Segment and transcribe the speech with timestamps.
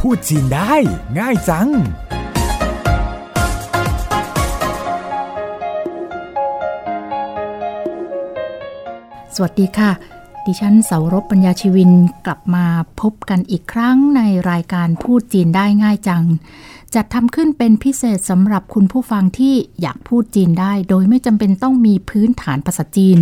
[0.00, 0.74] พูดจีนได้
[1.18, 1.68] ง่ายจัง
[9.34, 9.90] สวัสดีค่ะ
[10.46, 11.90] ดิฉันเสารบปัญญาชีวิน
[12.26, 12.66] กลับมา
[13.00, 16.24] พบกันอีกครั้งในรายการพูดจีนได้ง่ายจัง
[16.94, 23.18] จัดทำขึ้นเป็นพิเศษสำหรับคุณผู้ฟังที่อยากพูดจีนได้ โดยไม่จำเป็นต้องมีพื้นฐานภาษาจีน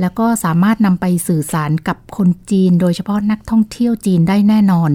[0.00, 4.92] แล้วก็สามารถนำไปสื่อสารกับคนจีน โดยเฉพาะนักท่องเที่ยวจีนได้แน่นอน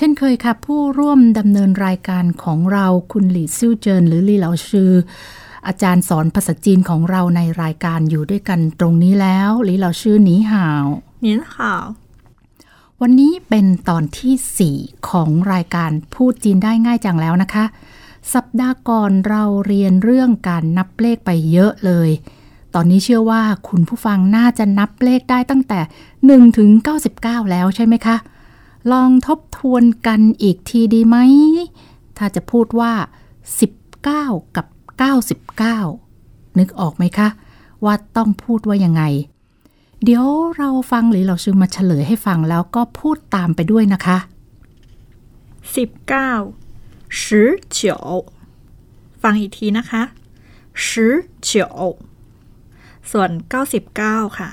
[0.00, 4.92] ช่นเคยค่ะ ผู้ร่วมดำเนินรายการของเราคุณหลี่ซิ่วเจิน หรือลี่เหลาชือ
[5.66, 10.84] อาจารย์สอนภาษาจีนของเราในรายการอยู่ด้วยกันตรงนี้แล้วหลี่เหลาชื่อหนีห่าว
[11.26, 11.54] 您好
[13.00, 17.64] วันนี้เป็นตอนที่ 4 ของรายการพูดจีนได้ง่ายจังแล้วนะคะ
[18.34, 22.10] สัปดาห์ก่อนเราเรียนเรื่องการนับเลขไปเยอะเลย
[22.74, 25.80] ตอนนี้เชื่อว่าคุณผู้ฟังน่าจะนับเลขได้ตั้งแต่
[26.18, 26.70] 1ถึง
[27.10, 28.16] 99 แล้วใช่ไหมคะ
[28.92, 31.16] ลองทบทวนกันอีกทีดีไหม
[32.16, 32.92] ถ้าจะพูดว่า
[33.74, 34.66] 19 กับ
[35.82, 37.28] 99 นึกออกไหมคะ
[37.84, 39.02] ว่าต้องพูดว่ายังไง
[40.04, 44.30] เดี๋ยวเราฟังหรือเราชื่อมาเฉลยให้ฟังแล้วก็พูดตามไปด้วยนะคะ 19
[47.30, 50.02] 19ฟังอีกทีนะคะ
[51.30, 53.30] 19ส่วน
[53.84, 54.50] 99 ค่ะ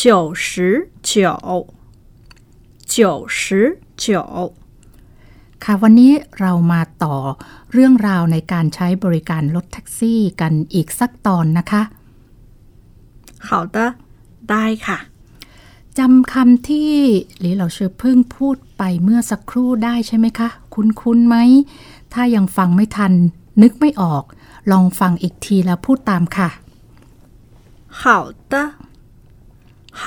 [0.00, 1.79] 99
[2.93, 4.65] 九十九九十九
[5.63, 7.15] ค่ะวันนี้เรามาต่อ
[7.71, 11.81] เรื่องราวในการใช้บริการรถแท็กซี่กันอีกสักตอนนะคะ
[13.47, 13.77] 好的
[14.49, 14.97] ได้ค่ะ
[15.97, 16.93] จำคำที่
[17.37, 21.37] หรือเราเชื่อเพิ่งพูดไปเมื่อสักครู่ได้ใช่ไหมคะ คุ้นๆไหม
[22.13, 23.13] ถ้ายังฟังไม่ทัน
[23.61, 24.23] นึกไม่ออก
[24.71, 26.49] ลองฟังอีกทีแล้วพูดตามค่ะ
[28.01, 28.03] 好
[28.51, 28.53] 的
[30.01, 30.03] 好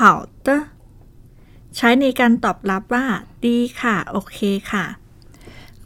[0.47, 0.49] 的
[1.76, 3.06] ใช้ในการตอบรับว่า
[3.46, 4.40] ดีค่ะ โอเค
[4.72, 4.86] ค่ะ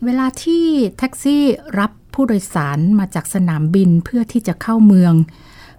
[0.03, 0.65] เวลาที่
[0.97, 1.43] แท็กซี่
[1.79, 5.13] รับผู้โดยสารมาจากสนามบินเพื่อที่จะเข้าเมือง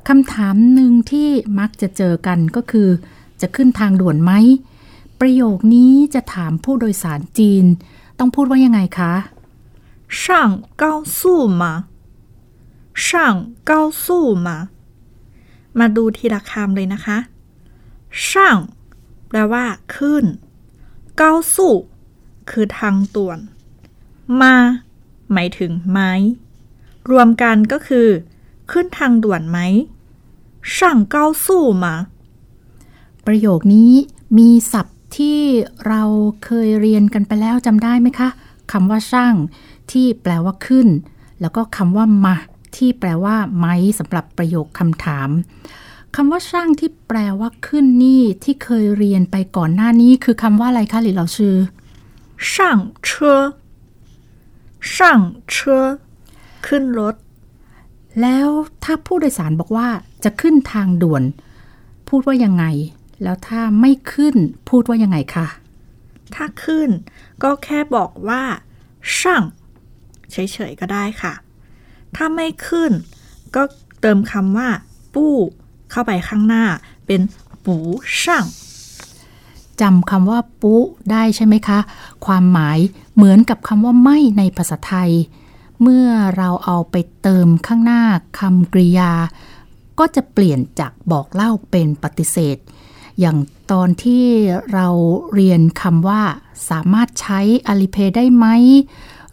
[0.08, 2.88] คำถามหนึ่งที่มักจะเจอกันก็คือ
[3.40, 4.32] จะขึ้นทางด่วนไหม
[5.20, 7.64] ประโยคนี้จะถามผู้โดยสารจีน
[8.18, 9.12] ต้องพูดว่ายังไงคะ
[10.22, 11.72] ช่างเก้าสู้มา
[13.06, 13.34] ช่าง
[13.66, 14.48] เก้าสู้ม
[15.78, 17.18] มาดูทีละคำเลยนะคะ
[18.28, 18.56] ช่าง
[19.28, 19.64] แปลว่า
[19.96, 20.24] ขึ้น
[21.16, 21.76] เก้าสู่
[22.50, 23.38] คือทางด่วน
[24.40, 24.54] มา
[25.32, 26.00] หมายถึงไหม
[27.10, 28.08] รวมกันก็คือ
[28.70, 29.58] ขึ้นทางด่วนไหม
[30.76, 31.94] ช่างเก้าสู่มา
[33.26, 33.92] ประโยคนี้
[34.38, 35.40] มีศัพท์ที่
[35.86, 36.02] เรา
[36.44, 38.28] เคยเรียนกันไปแล้วจำได้ไหมคะ
[38.72, 39.34] คำว่าช่าง
[39.92, 40.88] ที่แปลว่าขึ้น
[41.40, 42.36] แล้วก็คำว่ามา
[42.76, 43.66] ที่แปลว่า ไหม
[43.98, 45.28] สำหรับประโยคคำถาม
[46.20, 51.56] คำว่าช่างที่แปลว่าขึ้นนี่ที่เคยเรียนไปก่อนหน้านี้ คือคำว่าอะไรคะหลิเหลาชื่อ
[52.52, 53.38] ช่างเชื่อ
[54.94, 55.20] ช่าง
[55.50, 55.84] เชื่อ
[56.66, 57.14] ขึ้นรถ
[58.20, 58.48] แล้ว
[58.84, 59.88] ถ้าผู้โดยสารบอกว่า
[60.24, 61.22] จะขึ้นทางด่วน
[62.08, 62.64] พูดว่ายังไง
[63.22, 64.36] แล้วถ้าไม่ขึ้น
[64.68, 65.46] พูดว่ายังไงคะ
[66.34, 66.90] ถ้าขึ้น
[67.42, 68.42] ก็แค่บอกว่า
[69.18, 69.42] ช่าง
[70.30, 70.36] เฉ
[70.70, 71.34] ยๆก็ได้ค่ะ
[72.16, 72.92] ถ้าไม่ขึ้น
[73.54, 73.62] ก็
[74.00, 74.68] เติมคำว่า
[75.16, 75.34] ปู้
[75.90, 76.64] เข้าไปข้างหน้า
[77.06, 77.20] เป็น
[77.64, 77.76] ปู
[78.20, 78.46] ช่าง
[79.80, 80.74] จำคำว่าปุ
[81.10, 81.78] ได้ใช่ไหมคะ
[82.26, 82.78] ความหมาย
[83.16, 85.12] เหมือนกับคำว่าไม่ในภาษาไทย
[85.82, 88.02] เมื่อเราเอาไปเติมข้างหน้า
[88.38, 89.12] คำกริยา
[89.98, 92.56] ก็จะเปลี่ยนจากบอกเล่าเป็นปฏิเสธ
[93.20, 93.38] อย่าง
[93.72, 94.24] ตอนที่
[94.72, 94.88] เรา
[95.34, 96.22] เรียนคำว่า
[96.70, 98.46] สามารถใช้อ l ิเพได้ไหม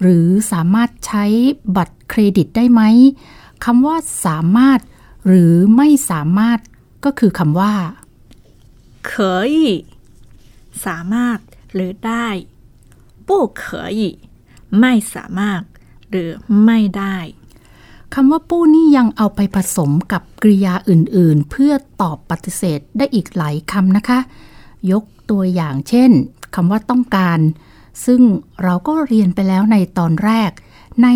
[0.02, 1.26] หรือสามารถใช้
[1.76, 2.82] บัตรเครดิตได้ไหม
[3.66, 3.96] คำว่า
[4.26, 4.80] สามารถ
[5.27, 6.59] หรือไม่สามารถ
[7.05, 7.75] ก็คือคำว่า
[9.11, 9.12] 可
[9.55, 9.56] 以
[10.84, 11.38] สามารถ
[11.75, 12.27] หรือได้
[13.28, 13.31] 不
[13.62, 13.65] 可
[13.99, 14.00] 以
[14.81, 15.62] ไม่สามารถ
[16.11, 16.31] หรือ
[16.65, 17.16] ไม่ได้
[18.15, 21.72] คำว่าปู้นี่ยังเอาไปผสมกับกริยาอื่น ๆ เพื่อ
[22.03, 24.19] ตอบปฏิเสธได้อีกหลายคำนะคะ
[24.93, 26.11] ยกตัวอย่างเช่น
[26.55, 27.38] คำว่าต้องการ
[28.05, 28.20] ซึ่ง
[28.62, 30.50] เราก็เรียนไปแล้วในตอนแรก
[31.02, 31.08] ใน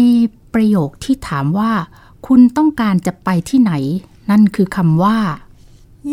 [0.54, 1.72] ประโยคที่ถามว่า
[2.26, 3.72] คุณต้องการจะไปที่ไหน
[4.30, 5.18] นั่นคือคำว่า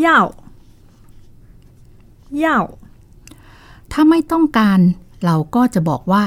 [0.06, 0.08] 要
[2.44, 2.46] 要
[3.92, 4.80] ถ้าไม่ต้องการ
[5.26, 6.26] เราก็จะบอกว่า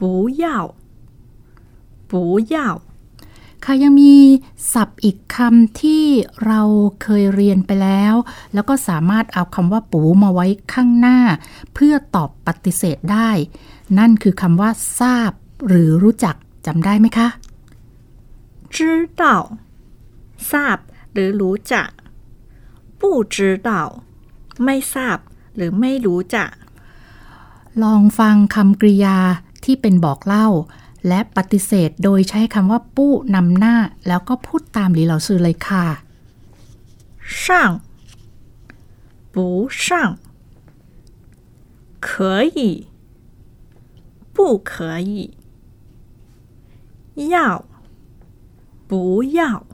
[0.00, 0.02] 不
[0.42, 0.44] 要
[2.10, 2.12] 不
[2.54, 2.56] 要
[3.64, 4.14] ค่ะยังมี
[4.72, 6.04] ศัพท์อีกคำที่
[6.46, 6.60] เรา
[7.02, 8.14] เคยเรียนไปแล้ว
[8.54, 11.18] แล้วก็สามารถเอาคำว่าปูมาไว้ข้างหน้า
[11.74, 13.30] เพื่อตอบปฏิเสธได้
[13.98, 14.70] นั่นคือคำว่า
[15.00, 15.30] ทราบ
[15.68, 16.34] หรือรู้จัก
[16.66, 17.28] จำได้ไหมคะ
[18.74, 18.78] 知
[19.20, 19.24] 道
[20.50, 20.78] ทราบ
[21.12, 21.88] หรือรู้จัก
[23.00, 23.02] 不
[23.34, 23.36] 知
[23.68, 23.70] 道
[24.64, 25.18] ไม่ทราบ
[25.56, 26.50] หรือไม่รู้จัก
[27.82, 29.18] ลองฟังคำกริยา
[29.64, 30.48] ที่เป็นบอกเล่า
[31.08, 33.76] และปฏิเสธโดยใช้คำว่าปู้นำหน้า
[34.08, 35.86] แล้วก็พูดตามหลีเหล่าซือเลยค่ะ
[37.42, 37.44] 上
[39.34, 39.36] 不
[39.84, 40.18] 上
[42.08, 42.08] 可
[42.56, 42.88] 以
[44.34, 44.36] 不
[44.70, 45.12] 可以
[47.34, 47.64] 要
[48.91, 49.65] 不要。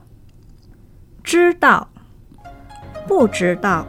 [1.24, 1.88] 知道
[3.08, 3.84] 不知道。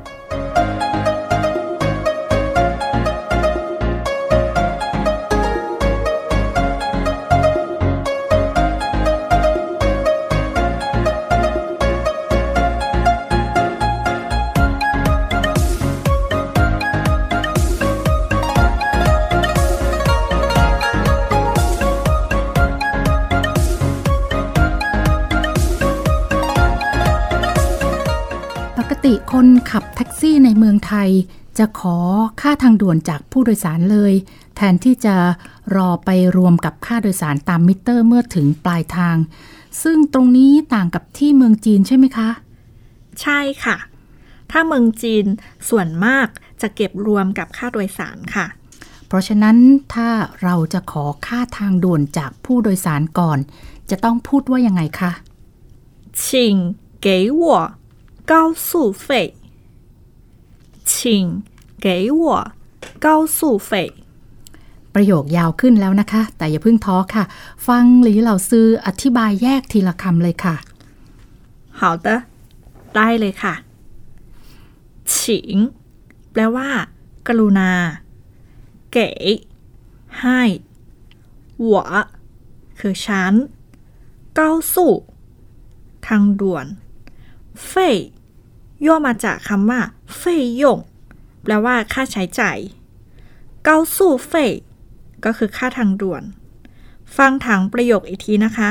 [31.58, 31.96] จะขอ
[32.40, 34.12] ค่าทางด่วนจากผู้โดยสารเลย
[34.56, 35.16] แทนที่จะ
[35.76, 39.16] รอไปรวมกับค่าโดยสารตามมิเตอร์เมื่อถึงปลายทาง
[39.82, 42.28] ซึ่งตรงนี้ต่างกับที่เมืองจีนใช่ไหมคะ
[43.20, 43.76] ใช่ค่ะ
[44.50, 45.26] ถ้าเมืองจีน
[45.68, 46.26] ส่วนมาก
[46.60, 48.46] จะเก็บรวมกับค่าโดยสารค่ะ
[49.06, 49.56] เพราะฉะนั้น
[49.94, 50.10] ถ้า
[50.42, 53.38] เราจะขอค่าทางด่วนจากผู้โดยสารก่อน
[53.90, 55.12] จะต้องพูดว่ายังไงคะ
[56.22, 56.24] 请
[57.06, 57.08] 给
[57.42, 57.44] 我
[58.30, 58.32] 高
[58.66, 59.08] 速费，
[60.90, 60.92] 请
[61.84, 61.86] 给
[62.20, 62.24] 我
[63.04, 63.06] 高
[63.36, 63.70] 速费。
[64.94, 67.24] ประโยคยาวขึ้นแล้วนะคะ แต่อย่าเพิ่งท้อค่ะ
[67.66, 70.56] ฟังหลีเหล่าซื้ออธิบายแยกทีละคำเลยค่ะ
[71.80, 72.08] 好的，
[72.94, 73.54] ได้เลยค่ะ
[75.14, 75.56] ฉิง
[76.32, 76.68] แปลว่า
[77.26, 77.70] กรุณา
[78.92, 79.10] เก๋
[80.20, 80.42] ให้
[81.62, 81.76] หว
[82.80, 83.32] คือฉัน
[84.34, 84.94] เก้าสู่
[86.06, 86.66] ทางด่วน
[87.66, 87.96] เฟย
[88.86, 89.80] ย่อมาจากคำว่า
[90.16, 90.78] เฟยยง
[91.42, 92.58] แปลว่าค่าใช้จ่าย
[93.64, 94.52] เก้าสู่เฟย
[95.24, 96.22] ก็คือค่าทางด่วน
[97.16, 98.70] ฟังถังประโยคอีกทีนะคะ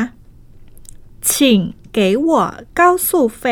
[1.30, 1.30] 请
[1.98, 2.30] 给我
[2.80, 3.10] 高速
[3.42, 3.44] 费，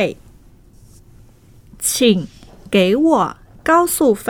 [1.88, 2.28] 请
[2.76, 3.08] 给我
[3.70, 4.28] 高速费。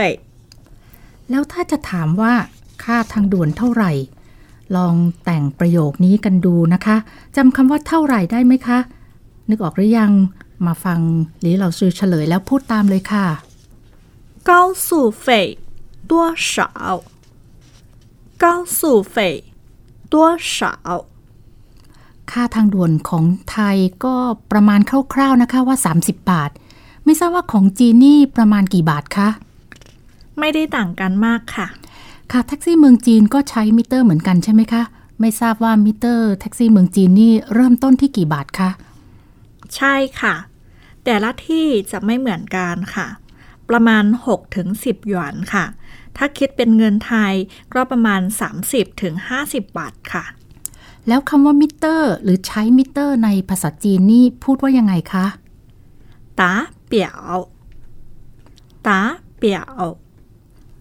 [1.30, 2.34] แล้วถ้าจะถามว่า
[2.84, 3.92] ค่าทางด่วนเท่าไหร่
[4.76, 6.98] ลองแต่งประโยคนี้กันดูนะคะ
[7.36, 8.80] จำคำว่าเท่าไหร่ได้ไหมคะ
[9.50, 10.12] นึกออกหรือยัง
[10.66, 11.00] มาฟัง
[11.42, 13.26] หลีเหล่าซื้อเฉลยแล้วพูดตามเลยค่ะ
[14.50, 14.52] 高
[14.86, 14.88] 速
[15.26, 15.26] 费
[16.10, 16.58] 多少？
[18.44, 18.46] 高
[18.78, 19.16] 速费
[20.14, 20.58] 多少？
[22.32, 24.16] ค่าทางด่วนของไทยก็
[24.52, 24.80] ประมาณ
[25.14, 26.52] คร่าวๆนะคะว่า 30 บาท
[27.06, 29.30] ไม่ทราบว่าของจีนนี่ประมาณกี่บาทคะ
[30.40, 31.68] ไม่ได้ต่างกันมากค่ะ
[32.32, 34.84] ค่ะแท็กซี่เมืองจีนก็ใช้มิเตอร์เหมือนกันใช่ไหมคะ
[35.20, 38.70] ไม่ทราบว่ามิเตอร์แท็กซี่เมืองจีนนี่เริ่มต้นที่กี่บาทคะ
[39.76, 40.36] ใช่ค่ะ
[41.04, 43.08] แต่ละที่จะไม่เหมือนกันค่ะ
[43.71, 44.05] ประมาณ
[44.57, 45.65] 6-10 หยวนค่ะ
[46.17, 47.33] ถ้าคิดเป็นเงินไทย
[47.73, 48.21] ก็ประมาณ
[48.99, 50.25] 30-50 บาทค่ะ
[51.09, 55.27] แล้วคำว่ามิเตอร์ หรือใช้มิเตอร์ในภาษาจีนนี่พูดว่ายังไงคะ
[56.41, 59.85] 打表 打表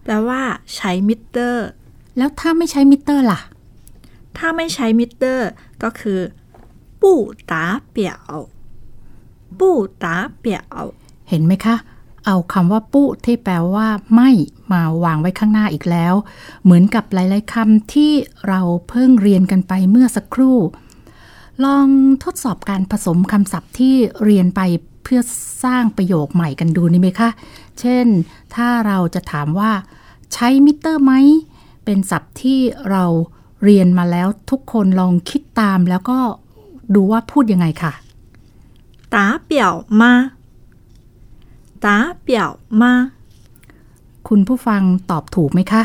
[0.02, 0.42] แปลว่า
[0.76, 1.66] ใช้มิเตอร์
[2.16, 3.40] แล้วถ้าไม่ใช้มิเตอร์ล่ะ
[4.36, 5.48] ถ้าไม่ใช้มิเตอร์
[5.82, 6.20] ก็คือ
[7.00, 10.84] 不打表 不打表
[11.28, 11.76] เห็นไหมคะ
[12.26, 14.30] เอาคำว่า不ที่แปลว่าไม่
[14.72, 16.14] มาวางไว้ข้างหน้าอีกแล้ว
[16.64, 18.12] เหมือนกับหลาย ๆคำที่
[18.48, 20.58] เราเพิ่งเรียนกันไปเมื่อสักครู่
[21.64, 21.88] ลอง
[22.24, 24.60] ทดสอบการผสมคำศัพท์ที่เรียนไป
[25.04, 25.20] เพื่อ
[25.64, 27.30] สร้างประโยคใหม่กันดูนี่ไหมคะ
[27.80, 28.06] เช่น
[28.54, 29.72] ถ้าเราจะถามว่า
[30.32, 31.12] ใช้มิเตอร์ไหม
[31.84, 32.58] เป็นศัพท์ที่
[32.90, 33.04] เรา
[33.64, 36.18] เรียนมาแล้วทุกคนลองคิดตามแล้วก็
[36.94, 37.92] ดูว่าพูดยังไงค่ะ
[39.14, 40.12] ต้าเปียวมา
[41.83, 41.87] 打
[42.27, 43.21] 表吗打表吗
[44.27, 45.83] คุณผู้ฟังตอบถูกไหมคะ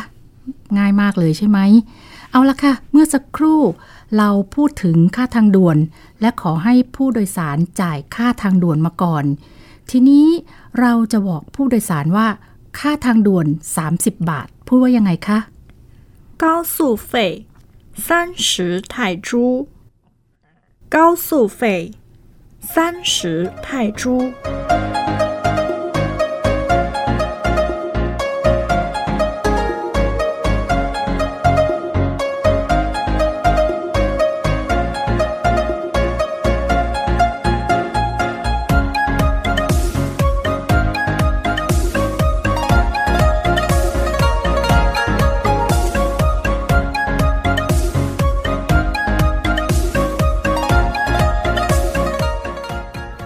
[0.79, 1.59] ง่ายมากเลยใช่ไหม
[2.31, 3.61] เอาละค่ะ เมื่อสักครู่
[4.17, 5.79] เราพูดถึงค่าทางด่วน
[6.21, 9.25] และขอให้ผู้โดยสารจ่ายค่าทางด่วนมาก่อน
[9.91, 10.27] ทีนี้
[10.81, 12.27] เราจะบอกผู้โดยสารว่า
[12.79, 13.47] ค่าทางด่วน
[13.87, 15.39] 30 บาท พูดว่ายังไงคะ
[16.43, 16.77] 高速
[17.11, 17.13] 费
[18.07, 18.07] 三
[18.49, 18.49] 十
[18.93, 18.95] 泰
[19.27, 19.29] 铢
[20.95, 21.27] 高速
[21.59, 21.61] 费
[22.73, 22.75] 三
[23.13, 23.67] 十泰
[24.01, 24.03] 铢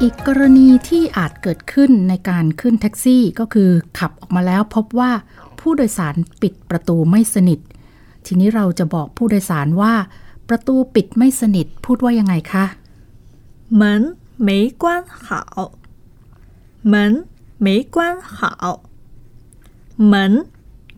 [0.02, 5.12] อีกกรณีที่อาจเกิดขึ้นในการขึ้นแท็กซี่ก็คือขับออกมาแล้วพบว่า
[5.61, 7.61] ผ ผู้โดยสารปิดประตูไม่สนิท
[8.26, 9.95] ทีนี้เราจะบอกผู้โดยสารว่า
[10.49, 12.64] ประตูปิดไม่สนิท พูดว่ายังไงคะ
[13.81, 13.83] 门
[14.47, 14.49] 没
[14.83, 14.85] 关
[15.25, 15.26] 好
[16.93, 16.95] 门
[17.64, 17.97] 没关
[18.37, 18.37] 好
[20.12, 20.14] 门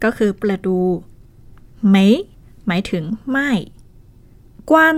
[0.05, 0.79] ก็คือประตู
[1.91, 2.07] ไม่
[2.67, 3.51] หมายถึงไม่
[4.71, 4.97] กว้าน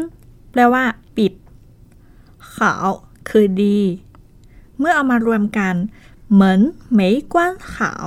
[0.50, 0.84] แปลว่า
[1.16, 1.32] ปิด
[2.54, 2.88] ขาว
[3.29, 3.79] คือดี
[4.79, 5.75] เมื่อเอามารวมกัน
[6.31, 6.59] เหมือน
[6.93, 8.05] ไม่กว้านขาว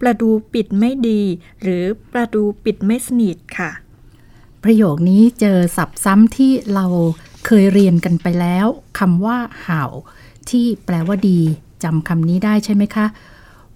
[0.00, 1.20] ประตูปิดไม่ดี
[1.62, 3.70] หรือประตูปิดไม่สนิทค่ะ
[4.62, 6.86] ประโยคนี้เจอสับซ้ำที่เรา
[7.46, 8.66] เคยเรียนกันไปแล้ว
[8.98, 9.90] คำว่าห่าว
[10.50, 11.40] ที่แปลว่าดี
[11.82, 13.06] จำคำนี้ได้ใช่ไหมคะ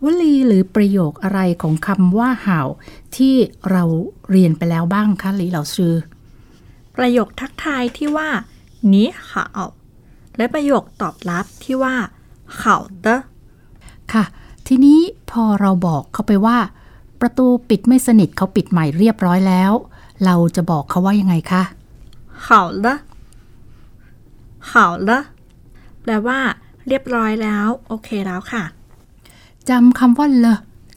[0.02, 2.68] วลีหรือประโยคอะไรของคำว่าห่าว
[3.16, 3.34] ที่
[3.70, 3.84] เรา
[4.30, 5.94] เรียนไปแล้วบ้างคะหลีเหล่าซือ
[6.96, 8.28] ประโยคทักทายที่ว่า
[8.92, 9.77] นี้好
[10.38, 11.95] และประโยคตอบรับที่ว่า
[12.57, 13.21] เข่าเตะ
[14.12, 14.25] ค่ะ
[14.66, 16.59] ทีนี้พอเราบอกเขาไปว่า
[17.21, 19.73] ประตูปิดไม่สนิทเขาปิดใหม่เรียบร้อยแล้ว
[20.25, 21.62] เราจะบอกเขาว่ายังไงคะ
[22.42, 22.95] เข่าเละ
[24.68, 25.18] เข่าละ
[26.02, 26.38] แปลว่า
[26.88, 28.64] เรียบร้อยแล้ว โอเคแล้วค่ะ
[29.68, 30.47] จำคำว่าเล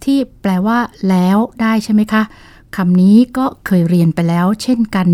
[0.03, 0.77] ที่แปลว่า
[1.09, 2.23] แล้วได้ใช่ไหมคะ
[2.76, 5.08] คำนี้ก็เคยเรียนไปแล้ว เช่นกัน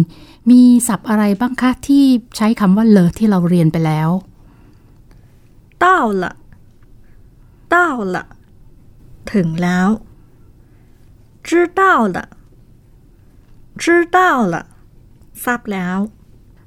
[0.51, 2.05] มีศัพท์อะไรบ้างคะที่
[2.37, 4.09] ใช้คำว่าเลอที่เราเรียนไปแล้ว
[5.83, 5.85] 到
[6.23, 6.25] 了
[7.75, 7.77] 到
[8.15, 8.17] 了
[9.33, 9.89] ถึงแล้ว
[11.47, 11.49] 知
[11.79, 11.83] 道
[12.15, 12.17] 了
[13.83, 13.85] 知
[14.17, 14.19] 道
[14.53, 14.55] 了
[15.45, 15.99] ทราบแล้ว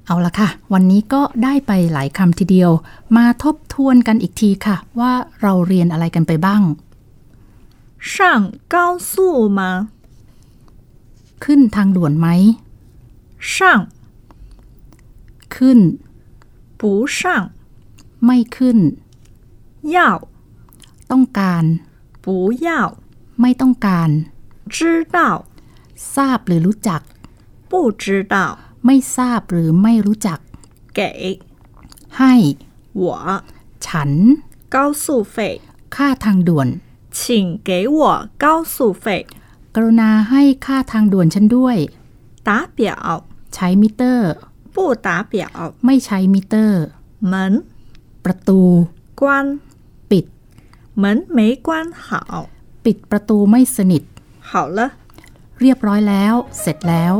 [0.06, 2.70] เอาละค่ะ วันนี้ก็ได้ไปหลายคำทีเดียว
[3.16, 6.62] มาทบทวนกันอีกทีค่ะ ว่าเราเรียนอะไรกันไปบ้าง
[8.12, 8.76] 上高
[9.10, 9.12] 速
[9.58, 9.60] 吗
[11.44, 12.28] ขึ้นทางด่วนไหม
[13.52, 13.54] 上
[15.54, 15.78] ขึ้น
[16.80, 16.82] 不
[17.16, 17.18] 上
[18.24, 18.78] ไม่ขึ้น
[19.94, 19.96] 要
[21.10, 21.64] ต้องการ
[22.24, 22.26] 不
[22.66, 22.68] 要
[23.40, 24.08] ไม่ต้องการ
[24.74, 24.78] 知
[25.16, 25.18] 道
[26.14, 27.00] ทราบหรือรู้จัก
[27.70, 28.04] 不知
[28.34, 28.36] 道
[28.86, 30.38] ไม่ทราบหรือไม่รู้จัก
[30.98, 31.00] 给
[32.18, 32.34] ให้
[33.02, 33.04] 我
[33.86, 34.10] ฉัน
[34.74, 35.04] 高速
[35.34, 35.36] 费
[35.94, 36.68] ค่าทางด่วน
[37.18, 37.20] 请
[37.68, 38.00] 给我
[38.42, 39.04] 高速费
[39.75, 41.77] กรุณาให้ค่าทางด่วนฉันด้วย
[42.47, 42.93] ตาเปีย
[43.55, 44.31] ใช้มิเตอร์
[44.75, 45.45] ปู้ตาเปีย
[45.85, 46.81] ไม่ใช้มิเตอร์
[47.25, 47.51] เหมือน
[48.25, 48.61] ประตู
[49.19, 49.45] กวน
[50.11, 50.25] ปิด
[50.95, 52.21] เหมือนไม่กวนหา
[52.85, 54.03] ปิดประตูไม่สนิท
[54.49, 54.79] 好了
[55.59, 57.13] เรียบร้อยแล้ว เสร็จแล้ว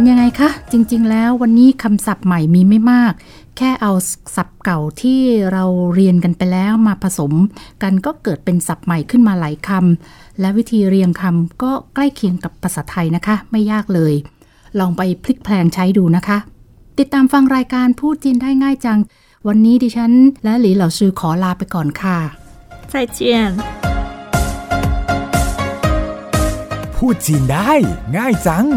[0.00, 3.12] เป็นยังไงคะ จริง ๆ แล้ววันนี้คำศัพท์ใหม่มีไม่มาก
[3.56, 3.92] แค่เอา
[4.36, 5.20] ศัพท์เก่าที่
[5.52, 5.64] เรา
[5.94, 7.32] เรียนกันไปแล้วมาผสม
[7.82, 14.14] กันก็เกิดเป็นศัพท์ใหม่ขึ้นมาหลายคำและวิธีเรียงคำก็ใกล้เคียงกับภาษาไทยนะคะ ไม่ยากเลย
[14.78, 16.38] ลองไปพลิกแพลงใช้ดูนะคะ
[16.98, 18.98] ติดตามฟังรายการพูดจีนได้ง่ายจัง
[19.48, 20.12] วันนี้ดิฉัน
[20.44, 22.18] และหลีเหล่าซือขอลาไปก่อนค่ะ
[22.92, 23.18] 再见
[26.96, 27.72] พูดจีนได้
[28.16, 28.68] ง่ายจัง